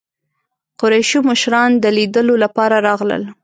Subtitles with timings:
[0.79, 3.23] قریشو مشران د لیدلو لپاره راغلل.